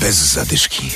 Bez 0.00 0.32
zadyszki. 0.32 0.90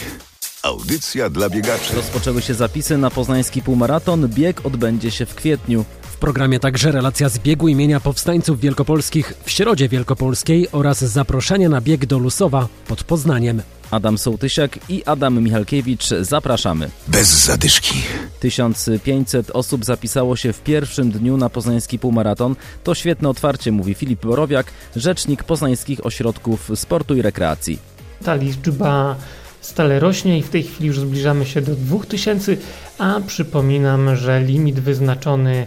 Audycja 0.62 1.30
dla 1.30 1.50
biegaczy. 1.50 1.94
Rozpoczęły 1.94 2.42
się 2.42 2.54
zapisy 2.54 2.98
na 2.98 3.10
poznański 3.10 3.62
półmaraton. 3.62 4.28
Bieg 4.28 4.66
odbędzie 4.66 5.10
się 5.10 5.26
w 5.26 5.34
kwietniu. 5.34 5.84
W 6.02 6.16
programie 6.16 6.60
także 6.60 6.92
relacja 6.92 7.28
z 7.28 7.38
biegu 7.38 7.68
imienia 7.68 8.00
powstańców 8.00 8.60
wielkopolskich 8.60 9.34
w 9.44 9.50
Środzie 9.50 9.88
Wielkopolskiej 9.88 10.68
oraz 10.72 10.98
zaproszenie 11.04 11.68
na 11.68 11.80
bieg 11.80 12.06
do 12.06 12.18
Lusowa 12.18 12.68
pod 12.88 13.04
Poznaniem. 13.04 13.62
Adam 13.90 14.18
Sołtysiak 14.18 14.78
i 14.88 15.04
Adam 15.04 15.42
Michalkiewicz 15.42 16.08
zapraszamy. 16.20 16.90
Bez 17.08 17.28
zadyszki. 17.28 18.02
1500 18.40 19.50
osób 19.50 19.84
zapisało 19.84 20.36
się 20.36 20.52
w 20.52 20.60
pierwszym 20.60 21.10
dniu 21.10 21.36
na 21.36 21.48
poznański 21.48 21.98
półmaraton. 21.98 22.56
To 22.84 22.94
świetne 22.94 23.28
otwarcie, 23.28 23.72
mówi 23.72 23.94
Filip 23.94 24.22
Borowiak, 24.22 24.66
rzecznik 24.96 25.44
poznańskich 25.44 26.06
ośrodków 26.06 26.70
sportu 26.74 27.16
i 27.16 27.22
rekreacji. 27.22 27.91
Ta 28.24 28.34
liczba 28.34 29.16
stale 29.60 30.00
rośnie 30.00 30.38
i 30.38 30.42
w 30.42 30.50
tej 30.50 30.62
chwili 30.62 30.86
już 30.86 31.00
zbliżamy 31.00 31.46
się 31.46 31.60
do 31.60 31.74
2000, 31.74 32.56
a 32.98 33.20
przypominam, 33.26 34.16
że 34.16 34.40
limit 34.40 34.80
wyznaczony 34.80 35.66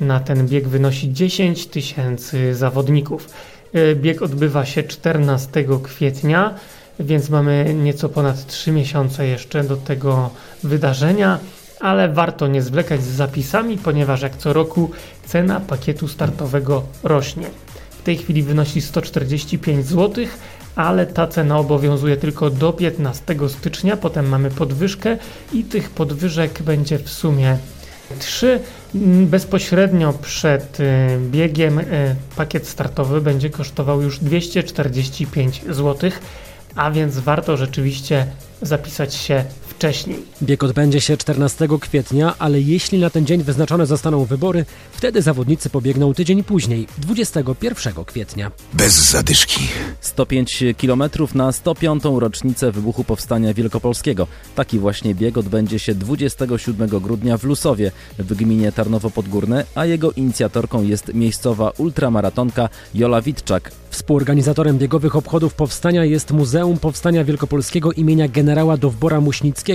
na 0.00 0.20
ten 0.20 0.46
bieg 0.46 0.68
wynosi 0.68 1.12
10 1.12 1.66
tysięcy 1.66 2.54
zawodników. 2.54 3.30
E, 3.72 3.94
bieg 3.94 4.22
odbywa 4.22 4.64
się 4.64 4.82
14 4.82 5.64
kwietnia, 5.82 6.54
więc 7.00 7.30
mamy 7.30 7.74
nieco 7.74 8.08
ponad 8.08 8.46
3 8.46 8.72
miesiące 8.72 9.26
jeszcze 9.26 9.64
do 9.64 9.76
tego 9.76 10.30
wydarzenia, 10.62 11.38
ale 11.80 12.08
warto 12.08 12.46
nie 12.46 12.62
zwlekać 12.62 13.02
z 13.02 13.08
zapisami, 13.08 13.78
ponieważ 13.78 14.22
jak 14.22 14.36
co 14.36 14.52
roku 14.52 14.90
cena 15.26 15.60
pakietu 15.60 16.08
startowego 16.08 16.82
rośnie. 17.02 17.46
W 17.90 18.02
tej 18.02 18.16
chwili 18.16 18.42
wynosi 18.42 18.80
145 18.80 19.86
zł, 19.86 20.24
ale 20.76 21.06
ta 21.06 21.26
cena 21.26 21.58
obowiązuje 21.58 22.16
tylko 22.16 22.50
do 22.50 22.72
15 22.72 23.24
stycznia, 23.48 23.96
potem 23.96 24.28
mamy 24.28 24.50
podwyżkę 24.50 25.16
i 25.52 25.64
tych 25.64 25.90
podwyżek 25.90 26.62
będzie 26.62 26.98
w 26.98 27.08
sumie 27.08 27.58
3. 28.18 28.60
Bezpośrednio 29.26 30.12
przed 30.12 30.80
y, 30.80 30.84
biegiem 31.20 31.78
y, 31.78 32.16
pakiet 32.36 32.68
startowy 32.68 33.20
będzie 33.20 33.50
kosztował 33.50 34.02
już 34.02 34.18
245 34.18 35.62
zł, 35.70 36.10
a 36.74 36.90
więc 36.90 37.18
warto 37.18 37.56
rzeczywiście 37.56 38.26
zapisać 38.62 39.14
się 39.14 39.44
wcześniej. 39.76 40.22
Bieg 40.42 40.64
odbędzie 40.64 41.00
się 41.00 41.16
14 41.16 41.68
kwietnia, 41.80 42.34
ale 42.38 42.60
jeśli 42.60 42.98
na 42.98 43.10
ten 43.10 43.26
dzień 43.26 43.42
wyznaczone 43.42 43.86
zostaną 43.86 44.24
wybory, 44.24 44.64
wtedy 44.92 45.22
zawodnicy 45.22 45.70
pobiegną 45.70 46.14
tydzień 46.14 46.44
później, 46.44 46.86
21 46.98 48.04
kwietnia. 48.04 48.50
Bez 48.72 49.10
zadyszki. 49.10 49.60
105 50.00 50.64
km 50.80 51.02
na 51.34 51.52
105. 51.52 52.02
rocznicę 52.04 52.72
wybuchu 52.72 53.04
Powstania 53.04 53.54
Wielkopolskiego. 53.54 54.26
Taki 54.54 54.78
właśnie 54.78 55.14
bieg 55.14 55.38
odbędzie 55.38 55.78
się 55.78 55.94
27 55.94 56.88
grudnia 56.88 57.38
w 57.38 57.44
Lusowie 57.44 57.92
w 58.18 58.34
gminie 58.34 58.72
Tarnowo 58.72 59.10
Podgórne, 59.10 59.64
a 59.74 59.86
jego 59.86 60.12
inicjatorką 60.12 60.82
jest 60.82 61.14
miejscowa 61.14 61.72
ultramaratonka 61.78 62.68
Jola 62.94 63.22
Witczak. 63.22 63.72
Współorganizatorem 63.90 64.78
biegowych 64.78 65.16
obchodów 65.16 65.54
powstania 65.54 66.04
jest 66.04 66.30
Muzeum 66.30 66.78
Powstania 66.78 67.24
Wielkopolskiego 67.24 67.92
imienia 67.92 68.28
generała 68.28 68.76
Dowbora 68.76 69.20
Muśnickiego, 69.20 69.65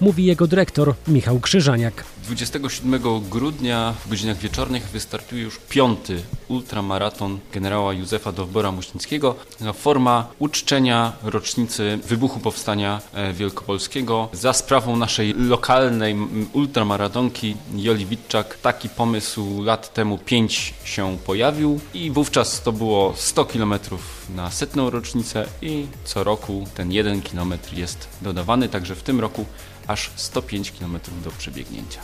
mówi 0.00 0.24
jego 0.24 0.46
dyrektor 0.46 0.94
Michał 1.08 1.40
Krzyżaniak. 1.40 2.04
27 2.24 3.00
grudnia 3.30 3.94
w 4.06 4.08
godzinach 4.08 4.38
wieczornych 4.38 4.88
wystartuje 4.88 5.42
już 5.42 5.58
piąty 5.68 6.22
ultramaraton 6.48 7.38
generała 7.52 7.92
Józefa 7.92 8.32
Dowbora 8.32 8.72
Muśnickiego. 8.72 9.34
Forma 9.74 10.26
uczczenia 10.38 11.12
rocznicy 11.22 11.98
wybuchu 12.08 12.40
Powstania 12.40 13.00
e, 13.14 13.32
Wielkopolskiego. 13.32 14.28
Za 14.32 14.52
sprawą 14.52 14.96
naszej 14.96 15.34
lokalnej 15.34 16.16
ultramaratonki 16.52 17.56
Joli 17.76 18.06
Witczak 18.06 18.58
taki 18.58 18.88
pomysł 18.88 19.62
lat 19.62 19.94
temu 19.94 20.18
pięć 20.18 20.74
się 20.84 21.18
pojawił 21.26 21.80
i 21.94 22.10
wówczas 22.10 22.62
to 22.62 22.72
było 22.72 23.12
100 23.16 23.44
km 23.44 23.74
na 24.34 24.50
setną 24.50 24.90
rocznicę 24.90 25.46
i 25.62 25.86
co 26.04 26.24
roku 26.24 26.66
ten 26.74 26.92
jeden 26.92 27.22
kilometr 27.22 27.74
jest 27.74 28.08
dodawany, 28.22 28.68
także 28.68 28.94
w 28.94 29.02
tym 29.02 29.20
roku 29.20 29.46
aż 29.86 30.10
105 30.16 30.72
km 30.72 30.98
do 31.24 31.30
przebiegnięcia. 31.30 32.00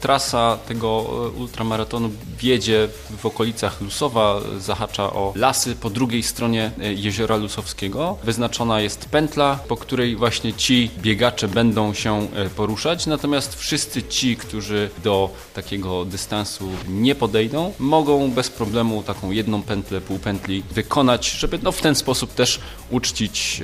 Trasa 0.00 0.58
tego 0.68 1.06
e, 1.08 1.28
ultramaratonu 1.28 2.10
wiedzie 2.38 2.88
w 3.18 3.26
okolicach 3.26 3.80
Lusowa, 3.80 4.40
zahacza 4.58 5.12
o 5.12 5.32
lasy 5.36 5.76
po 5.76 5.90
drugiej 5.90 6.22
stronie 6.22 6.70
e, 6.80 6.92
jeziora 6.92 7.36
Lusowskiego. 7.36 8.18
Wyznaczona 8.24 8.80
jest 8.80 9.08
pętla, 9.08 9.58
po 9.68 9.76
której 9.76 10.16
właśnie 10.16 10.52
ci 10.52 10.90
biegacze 10.98 11.48
będą 11.48 11.94
się 11.94 12.28
e, 12.34 12.50
poruszać, 12.50 13.06
natomiast 13.06 13.54
wszyscy 13.54 14.02
ci, 14.02 14.36
którzy 14.36 14.90
do 15.04 15.30
takiego 15.54 16.04
dystansu 16.04 16.70
nie 16.88 17.14
podejdą, 17.14 17.72
mogą 17.78 18.30
bez 18.30 18.50
problemu 18.50 19.02
taką 19.02 19.30
jedną 19.30 19.62
pętlę, 19.62 20.00
półpętli 20.00 20.62
wykonać, 20.70 21.30
żeby 21.30 21.58
no, 21.62 21.72
w 21.72 21.80
ten 21.80 21.94
sposób 21.94 22.34
też 22.34 22.60
uczcić 22.90 23.62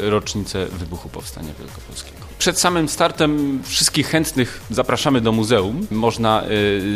rocznicę 0.00 0.66
wybuchu 0.66 1.08
Powstania 1.08 1.52
Wielkopolskiego. 1.58 2.26
Przed 2.38 2.58
samym 2.58 2.88
startem 2.96 3.62
wszystkich 3.64 4.08
chętnych 4.08 4.60
zapraszamy 4.70 5.20
do 5.20 5.32
muzeum. 5.32 5.86
Można 5.90 6.44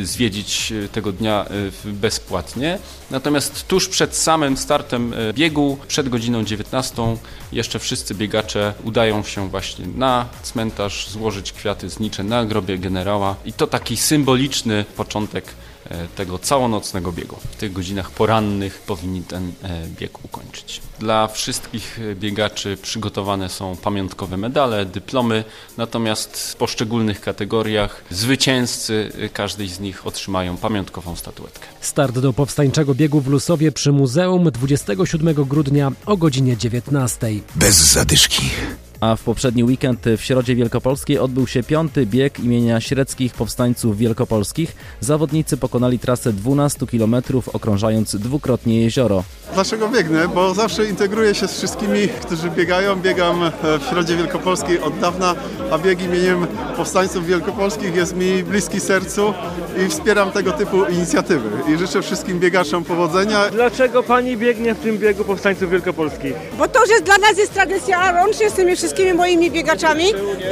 y, 0.01 0.07
zwiedzić 0.07 0.73
y, 0.73 0.89
tego 0.89 1.13
dnia 1.13 1.47
y, 1.87 1.93
bezpłatnie. 1.93 2.79
Natomiast 3.11 3.67
tuż 3.67 3.89
przed 3.89 4.17
samym 4.17 4.57
startem 4.57 5.15
biegu, 5.35 5.79
przed 5.89 6.09
godziną 6.09 6.45
19, 6.45 7.17
jeszcze 7.53 7.79
wszyscy 7.79 8.15
biegacze 8.15 8.75
udają 8.85 9.23
się 9.23 9.49
właśnie 9.49 9.87
na 9.87 10.29
cmentarz 10.43 11.09
złożyć 11.09 11.53
kwiaty 11.53 11.89
znicze 11.89 12.25
na 12.25 12.45
grobie 12.45 12.79
generała. 12.79 13.37
I 13.45 13.53
to 13.53 13.67
taki 13.67 13.97
symboliczny 13.97 14.85
początek 14.97 15.45
E, 15.80 15.80
tego 16.17 16.39
całonocnego 16.39 17.13
biegu. 17.13 17.37
W 17.51 17.57
tych 17.57 17.73
godzinach 17.73 18.11
porannych 18.11 18.79
powinni 18.79 19.23
ten 19.23 19.53
e, 19.63 19.87
bieg 20.01 20.25
ukończyć. 20.25 20.81
Dla 20.99 21.29
wszystkich 21.29 21.99
biegaczy 22.15 22.77
przygotowane 22.83 23.49
są 23.49 23.77
pamiątkowe 23.77 24.37
medale, 24.37 24.87
dyplomy, 24.87 25.45
natomiast 25.77 26.37
w 26.37 26.57
poszczególnych 26.57 27.21
kategoriach 27.21 28.05
zwycięzcy 28.11 29.13
każdej 29.33 29.69
z 29.69 29.81
nich 29.81 30.07
otrzymają 30.07 30.57
pamiątkową 30.57 31.17
statuetkę. 31.17 31.67
Start 31.81 32.19
do 32.19 32.33
powstańczego 32.33 32.95
biegu 32.95 33.21
w 33.21 33.27
Lusowie 33.27 33.73
przy 33.73 33.93
muzeum 33.93 34.51
27 34.51 35.35
grudnia 35.35 35.93
o 36.07 36.17
godzinie 36.17 36.57
19. 36.57 37.27
Bez 37.57 37.77
zadyszki. 37.77 38.51
A 39.01 39.17
w 39.17 39.23
poprzedni 39.23 39.65
weekend 39.65 40.05
w 40.19 40.21
Środzie 40.21 40.55
Wielkopolskiej 40.55 41.19
odbył 41.19 41.47
się 41.47 41.63
piąty 41.63 42.07
bieg 42.07 42.41
imienia 42.41 42.81
średzkich 42.81 43.35
powstańców 43.35 43.99
wielkopolskich. 43.99 44.77
Zawodnicy 45.01 45.57
pokonali 45.57 45.99
trasę 45.99 46.33
12 46.33 46.87
km, 46.87 47.17
okrążając 47.53 48.17
dwukrotnie 48.17 48.81
jezioro. 48.81 49.25
Dlaczego 49.55 49.89
biegnę? 49.89 50.29
Bo 50.29 50.55
zawsze 50.55 50.87
integruję 50.87 51.35
się 51.35 51.49
z 51.49 51.57
wszystkimi, 51.57 52.09
którzy 52.09 52.51
biegają. 52.51 52.97
Biegam 52.97 53.43
e, 53.43 53.51
w 53.79 53.83
Środzie 53.91 54.17
Wielkopolskiej 54.17 54.81
od 54.81 54.99
dawna, 54.99 55.35
a 55.71 55.79
bieg 55.79 56.03
imieniem 56.03 56.47
powstańców 56.77 57.27
wielkopolskich 57.27 57.95
jest 57.95 58.17
mi 58.17 58.43
bliski 58.43 58.81
sercu 58.81 59.35
i 59.87 59.89
wspieram 59.89 60.31
tego 60.31 60.53
typu 60.53 60.85
inicjatywy. 60.85 61.51
I 61.75 61.79
życzę 61.79 62.03
wszystkim 62.03 62.41
biegaczom 62.41 62.85
powodzenia. 62.85 63.49
Dlaczego 63.53 64.03
pani 64.03 64.37
biegnie 64.37 64.75
w 64.75 64.79
tym 64.79 64.99
biegu 64.99 65.25
powstańców 65.25 65.71
wielkopolskich? 65.71 66.33
Bo 66.59 66.69
to, 66.69 66.81
że 66.87 67.05
dla 67.05 67.19
nas 67.19 67.39
jest 67.39 67.55
tradycja, 67.55 68.23
łącznie 68.25 68.51
z 68.51 68.53
tymi 68.53 68.77
wszystkimi 68.77 68.90
moimi 69.15 69.51
biegaczami 69.51 70.05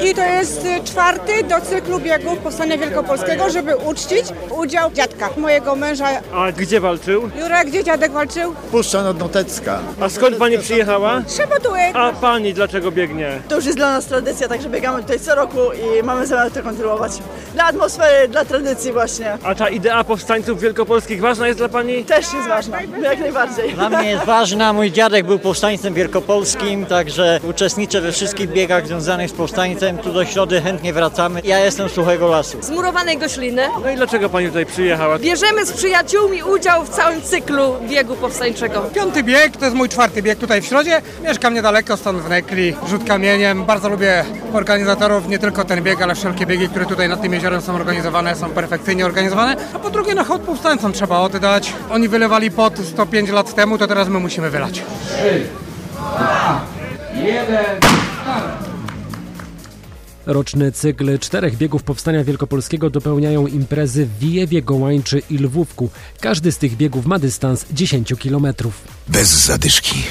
i 0.04 0.14
to 0.14 0.22
jest 0.22 0.66
czwarty 0.84 1.32
do 1.44 1.60
cyklu 1.60 2.00
biegów 2.00 2.38
Powstania 2.38 2.78
Wielkopolskiego, 2.78 3.50
żeby 3.50 3.76
uczcić 3.76 4.24
udział 4.58 4.90
dziadka, 4.90 5.28
mojego 5.36 5.76
męża. 5.76 6.06
A 6.34 6.52
gdzie 6.52 6.80
walczył? 6.80 7.30
Jurek, 7.40 7.68
gdzie 7.68 7.84
dziadek 7.84 8.12
walczył? 8.12 8.54
Puszcza 8.70 9.12
Notecka. 9.12 9.78
A 10.00 10.08
skąd 10.08 10.36
pani 10.36 10.58
przyjechała? 10.58 11.22
Szabatułek. 11.36 11.90
A 11.96 12.12
pani 12.12 12.54
dlaczego 12.54 12.90
biegnie? 12.90 13.40
To 13.48 13.56
już 13.56 13.64
jest 13.64 13.78
dla 13.78 13.92
nas 13.92 14.06
tradycja, 14.06 14.48
także 14.48 14.68
biegamy 14.68 15.02
tutaj 15.02 15.20
co 15.20 15.34
roku 15.34 15.58
i 15.72 16.02
mamy 16.02 16.26
zamiar 16.26 16.50
to 16.50 16.62
kontynuować. 16.62 17.12
Dla 17.54 17.64
atmosfery, 17.64 18.28
dla 18.28 18.44
tradycji 18.44 18.92
właśnie. 18.92 19.38
A 19.44 19.54
ta 19.54 19.68
idea 19.68 20.04
powstańców 20.04 20.60
wielkopolskich 20.60 21.20
ważna 21.20 21.46
jest 21.46 21.58
dla 21.58 21.68
pani? 21.68 22.04
Też 22.04 22.32
jest 22.32 22.48
ważna, 22.48 22.78
jak 23.02 23.20
najbardziej. 23.20 23.74
Dla 23.74 23.88
mnie 23.90 24.10
jest 24.10 24.24
ważna, 24.24 24.72
mój 24.72 24.92
dziadek 24.92 25.26
był 25.26 25.38
powstańcem 25.38 25.94
wielkopolskim, 25.94 26.86
także 26.86 27.40
uczestniczę 27.50 28.00
we 28.00 28.12
wszystkich 28.12 28.27
biegach 28.36 28.86
związanych 28.86 29.30
z 29.30 29.32
powstańcem. 29.32 29.98
Tu 29.98 30.12
do 30.12 30.24
środy 30.24 30.60
chętnie 30.60 30.92
wracamy. 30.92 31.40
Ja 31.44 31.58
jestem 31.58 31.88
z 31.88 31.92
Suchego 31.92 32.28
Lasu. 32.28 32.62
Z 32.62 32.70
Murowanej 32.70 33.18
Gośliny. 33.18 33.62
No 33.84 33.90
i 33.90 33.96
dlaczego 33.96 34.28
pani 34.28 34.46
tutaj 34.46 34.66
przyjechała? 34.66 35.18
Bierzemy 35.18 35.66
z 35.66 35.72
przyjaciółmi 35.72 36.42
udział 36.42 36.84
w 36.84 36.88
całym 36.88 37.22
cyklu 37.22 37.74
biegu 37.88 38.14
powstańczego. 38.16 38.80
Piąty 38.80 39.22
bieg, 39.22 39.56
to 39.56 39.64
jest 39.64 39.76
mój 39.76 39.88
czwarty 39.88 40.22
bieg 40.22 40.38
tutaj 40.38 40.62
w 40.62 40.66
Środzie. 40.66 41.02
Mieszkam 41.24 41.54
niedaleko, 41.54 41.96
stąd 41.96 42.18
w 42.18 42.28
Nekli, 42.28 42.74
rzut 42.88 43.04
kamieniem. 43.04 43.64
Bardzo 43.64 43.88
lubię 43.88 44.24
organizatorów, 44.52 45.28
nie 45.28 45.38
tylko 45.38 45.64
ten 45.64 45.82
bieg, 45.82 46.02
ale 46.02 46.14
wszelkie 46.14 46.46
biegi, 46.46 46.68
które 46.68 46.86
tutaj 46.86 47.08
nad 47.08 47.22
tym 47.22 47.32
jeziorem 47.32 47.60
są 47.60 47.74
organizowane, 47.74 48.36
są 48.36 48.50
perfekcyjnie 48.50 49.06
organizowane. 49.06 49.56
A 49.74 49.78
po 49.78 49.90
drugie, 49.90 50.14
na 50.14 50.24
hołd 50.24 50.42
powstańcom 50.42 50.92
trzeba 50.92 51.18
oddać. 51.20 51.72
Oni 51.90 52.08
wylewali 52.08 52.50
pot 52.50 52.74
105 52.92 53.30
lat 53.30 53.54
temu, 53.54 53.78
to 53.78 53.86
teraz 53.86 54.08
my 54.08 54.18
musimy 54.18 54.50
wylać. 54.50 54.82
3, 55.18 55.46
2, 56.16 56.60
1, 57.14 57.56
Roczny 60.28 60.72
cykl 60.72 61.18
czterech 61.18 61.56
biegów 61.56 61.82
Powstania 61.82 62.24
Wielkopolskiego 62.24 62.90
dopełniają 62.90 63.46
imprezy 63.46 64.06
w 64.06 64.18
Wijewie, 64.18 64.62
Gołańczy 64.62 65.22
i 65.30 65.38
Lwówku. 65.38 65.90
Każdy 66.20 66.52
z 66.52 66.58
tych 66.58 66.76
biegów 66.76 67.06
ma 67.06 67.18
dystans 67.18 67.66
10 67.72 68.14
kilometrów. 68.18 68.82
Bez 69.08 69.28
zadyszki. 69.28 70.02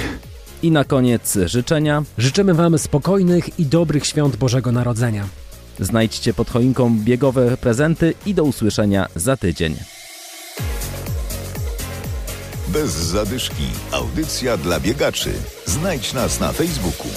I 0.64 0.72
na 0.72 0.84
koniec 0.84 1.38
życzenia. 1.46 2.04
Życzymy 2.18 2.54
Wam 2.54 2.80
spokojnych 2.80 3.60
i 3.60 3.66
dobrych 3.66 4.06
świąt 4.06 4.36
Bożego 4.36 4.72
Narodzenia. 4.72 5.28
Znajdźcie 5.80 6.34
pod 6.34 6.50
choinką 6.50 7.00
biegowe 7.00 7.58
prezenty 7.58 8.14
i 8.26 8.34
do 8.34 8.44
usłyszenia 8.44 9.08
za 9.16 9.38
tydzień. 9.38 9.76
Bez 12.68 12.92
zadyszki. 12.92 13.64
Audycja 13.92 14.58
dla 14.58 14.80
biegaczy. 14.80 15.34
Znajdź 15.66 16.14
nas 16.14 16.40
na 16.40 16.52
Facebooku. 16.52 17.08